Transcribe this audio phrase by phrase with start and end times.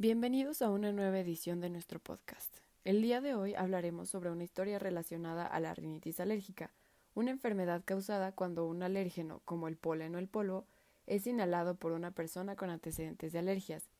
[0.00, 2.58] Bienvenidos a una nueva edición de nuestro podcast.
[2.84, 6.72] El día de hoy hablaremos sobre una historia relacionada a la rinitis alérgica,
[7.16, 10.68] una enfermedad causada cuando un alérgeno, como el polen o el polvo,
[11.06, 13.90] es inhalado por una persona con antecedentes de alergias,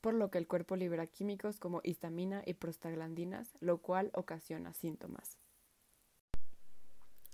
[0.00, 5.36] por lo que el cuerpo libera químicos como histamina y prostaglandinas, lo cual ocasiona síntomas.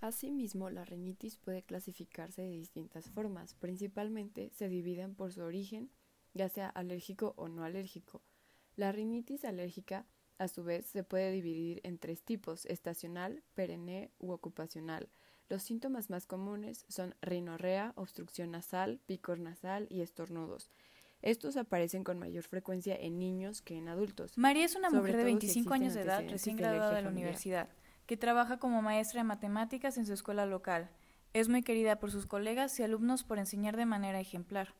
[0.01, 3.53] Asimismo, la rinitis puede clasificarse de distintas formas.
[3.53, 5.91] Principalmente se dividen por su origen,
[6.37, 8.23] ya sea alérgico o no alérgico.
[8.77, 10.07] La rinitis alérgica,
[10.39, 15.09] a su vez, se puede dividir en tres tipos, estacional, perenne u ocupacional.
[15.49, 20.71] Los síntomas más comunes son rinorrea, obstrucción nasal, picor nasal y estornudos.
[21.23, 24.37] Estos aparecen con mayor frecuencia en niños que en adultos.
[24.37, 27.69] María es una mujer de 25 años de edad, recién graduada de la universidad
[28.07, 30.89] que trabaja como maestra de matemáticas en su escuela local.
[31.33, 34.75] Es muy querida por sus colegas y alumnos por enseñar de manera ejemplar.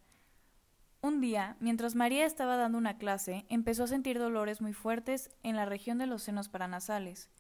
[1.07, 5.55] Un día, mientras María estaba dando una clase, empezó a sentir dolores muy fuertes en
[5.55, 7.31] la región de los senos paranasales,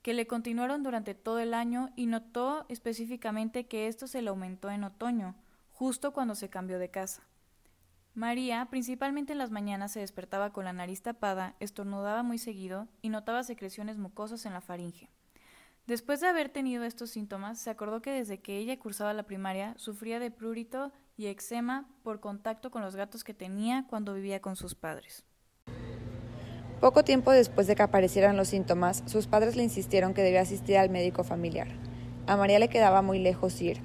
[0.00, 4.70] que le continuaron durante todo el año y notó específicamente que esto se le aumentó
[4.70, 5.34] en otoño,
[5.70, 7.22] justo cuando se cambió de casa.
[8.14, 13.10] María, principalmente en las mañanas, se despertaba con la nariz tapada, estornudaba muy seguido y
[13.10, 15.10] notaba secreciones mucosas en la faringe.
[15.86, 19.74] Después de haber tenido estos síntomas, se acordó que desde que ella cursaba la primaria
[19.76, 24.56] sufría de prurito y eczema por contacto con los gatos que tenía cuando vivía con
[24.56, 25.24] sus padres.
[26.80, 30.78] Poco tiempo después de que aparecieran los síntomas, sus padres le insistieron que debía asistir
[30.78, 31.68] al médico familiar.
[32.26, 33.80] A María le quedaba muy lejos ir,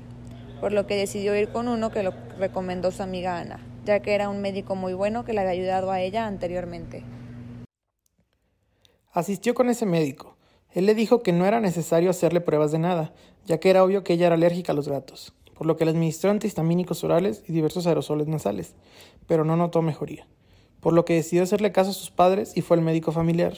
[0.60, 4.14] por lo que decidió ir con uno que lo recomendó su amiga Ana ya que
[4.14, 7.04] era un médico muy bueno que le había ayudado a ella anteriormente.
[9.12, 10.39] Asistió con ese médico.
[10.74, 13.12] Él le dijo que no era necesario hacerle pruebas de nada,
[13.46, 15.92] ya que era obvio que ella era alérgica a los gatos, por lo que le
[15.92, 18.76] administró antihistamínicos orales y diversos aerosoles nasales,
[19.26, 20.28] pero no notó mejoría,
[20.80, 23.54] por lo que decidió hacerle caso a sus padres y fue al médico familiar.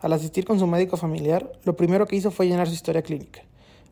[0.00, 3.42] Al asistir con su médico familiar, lo primero que hizo fue llenar su historia clínica.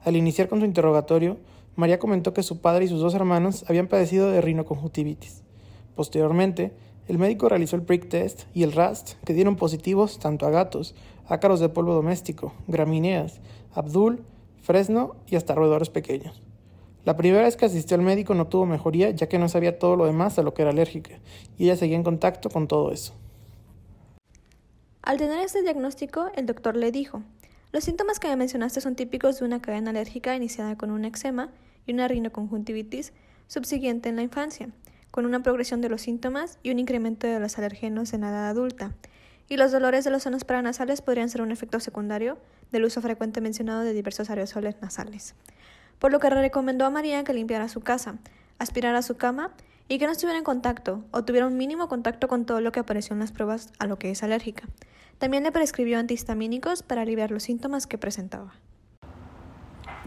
[0.02, 1.36] Al iniciar con su interrogatorio,
[1.76, 5.42] María comentó que su padre y sus dos hermanos habían padecido de rinoconjuntivitis,
[5.94, 6.72] Posteriormente,
[7.06, 10.94] el médico realizó el prick test y el RAST, que dieron positivos tanto a gatos,
[11.28, 13.40] ácaros de polvo doméstico, gramíneas,
[13.74, 14.24] abdul,
[14.62, 16.42] fresno y hasta roedores pequeños.
[17.04, 19.96] La primera vez que asistió al médico no tuvo mejoría ya que no sabía todo
[19.96, 21.18] lo demás a lo que era alérgica,
[21.58, 23.12] y ella seguía en contacto con todo eso.
[25.02, 27.22] Al tener este diagnóstico, el doctor le dijo,
[27.72, 31.50] los síntomas que me mencionaste son típicos de una cadena alérgica iniciada con un eczema
[31.86, 33.12] y una rinoconjuntivitis
[33.46, 34.70] subsiguiente en la infancia
[35.14, 38.48] con una progresión de los síntomas y un incremento de los alergenos en la edad
[38.48, 38.90] adulta.
[39.48, 42.36] Y los dolores de los senos paranasales podrían ser un efecto secundario
[42.72, 45.36] del uso frecuente mencionado de diversos aerosoles nasales.
[46.00, 48.16] Por lo que recomendó a María que limpiara su casa,
[48.58, 49.52] aspirara su cama
[49.86, 52.80] y que no estuviera en contacto o tuviera un mínimo contacto con todo lo que
[52.80, 54.64] apareció en las pruebas a lo que es alérgica.
[55.18, 58.54] También le prescribió antihistamínicos para aliviar los síntomas que presentaba.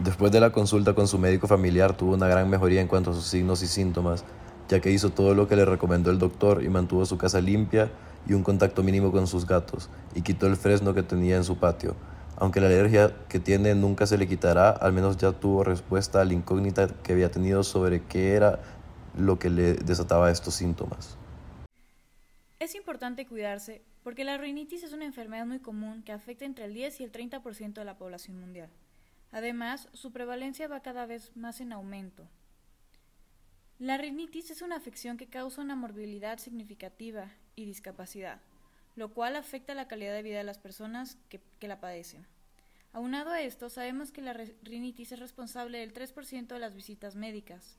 [0.00, 3.14] Después de la consulta con su médico familiar tuvo una gran mejoría en cuanto a
[3.14, 4.26] sus signos y síntomas
[4.68, 7.90] ya que hizo todo lo que le recomendó el doctor y mantuvo su casa limpia
[8.26, 11.56] y un contacto mínimo con sus gatos, y quitó el fresno que tenía en su
[11.56, 11.96] patio.
[12.36, 16.24] Aunque la alergia que tiene nunca se le quitará, al menos ya tuvo respuesta a
[16.24, 18.60] la incógnita que había tenido sobre qué era
[19.16, 21.16] lo que le desataba estos síntomas.
[22.60, 26.74] Es importante cuidarse porque la rinitis es una enfermedad muy común que afecta entre el
[26.74, 28.70] 10 y el 30% de la población mundial.
[29.32, 32.28] Además, su prevalencia va cada vez más en aumento,
[33.78, 38.40] la rinitis es una afección que causa una morbilidad significativa y discapacidad,
[38.96, 42.26] lo cual afecta la calidad de vida de las personas que, la padecen.
[42.92, 47.78] Aunado a esto, sabemos que la rinitis es responsable del 3% de las visitas médicas.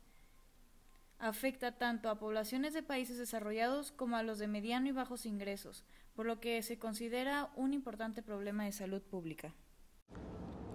[1.17, 5.83] Afecta tanto a poblaciones de países desarrollados como a los de mediano y bajos ingresos,
[6.15, 9.53] por lo que se considera un importante problema de salud pública.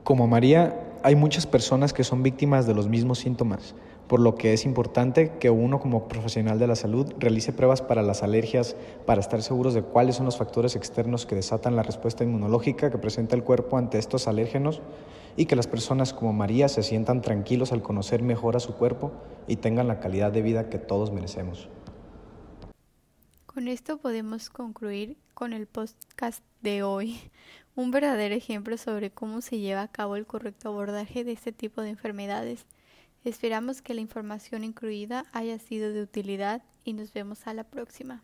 [0.05, 3.75] Como María, hay muchas personas que son víctimas de los mismos síntomas
[4.09, 8.03] por lo que es importante que uno como profesional de la salud realice pruebas para
[8.03, 12.25] las alergias para estar seguros de cuáles son los factores externos que desatan la respuesta
[12.25, 14.83] inmunológica que presenta el cuerpo ante estos alérgenos
[15.37, 19.13] y que las personas como María se sientan tranquilos al conocer mejor a su cuerpo
[19.49, 21.69] y tengan la calidad de vida que todos merecemos.
[23.47, 27.21] Con esto podemos concluir con el podcast de hoy,
[27.77, 31.83] un verdadero ejemplo sobre cómo se lleva a cabo el correcto abordaje de este tipo
[31.83, 32.67] de enfermedades.
[33.25, 38.23] Esperamos que la información incluida haya sido de utilidad y nos vemos a la próxima.